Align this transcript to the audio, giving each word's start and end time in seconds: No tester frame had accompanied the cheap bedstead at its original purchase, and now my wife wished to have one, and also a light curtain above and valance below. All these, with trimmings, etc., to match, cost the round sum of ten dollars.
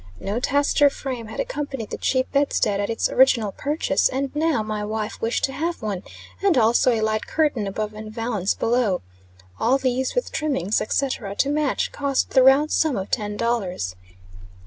No 0.19 0.39
tester 0.39 0.89
frame 0.89 1.27
had 1.27 1.39
accompanied 1.39 1.91
the 1.91 1.97
cheap 1.99 2.31
bedstead 2.31 2.79
at 2.79 2.89
its 2.89 3.07
original 3.07 3.51
purchase, 3.51 4.09
and 4.09 4.35
now 4.35 4.63
my 4.63 4.83
wife 4.83 5.21
wished 5.21 5.43
to 5.43 5.51
have 5.53 5.79
one, 5.83 6.01
and 6.41 6.57
also 6.57 6.91
a 6.91 7.01
light 7.01 7.27
curtain 7.27 7.67
above 7.67 7.93
and 7.93 8.11
valance 8.11 8.55
below. 8.55 9.03
All 9.59 9.77
these, 9.77 10.15
with 10.15 10.31
trimmings, 10.31 10.81
etc., 10.81 11.35
to 11.35 11.49
match, 11.51 11.91
cost 11.91 12.31
the 12.31 12.41
round 12.41 12.71
sum 12.71 12.97
of 12.97 13.11
ten 13.11 13.37
dollars. 13.37 13.95